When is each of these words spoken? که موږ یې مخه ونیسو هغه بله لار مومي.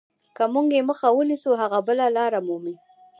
که 0.35 0.43
موږ 0.53 0.67
یې 0.75 0.81
مخه 0.89 1.07
ونیسو 1.13 1.49
هغه 1.61 1.79
بله 1.87 2.05
لار 2.15 2.33
مومي. 2.47 2.75